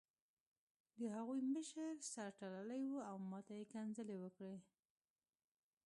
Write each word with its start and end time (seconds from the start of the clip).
د 0.99 1.01
هغوی 1.15 1.41
مشر 1.53 1.91
سر 2.13 2.29
تړلی 2.39 2.83
و 2.89 2.95
او 3.09 3.15
ماته 3.31 3.53
یې 3.59 3.65
کنځلې 3.73 4.17
وکړې 4.19 4.55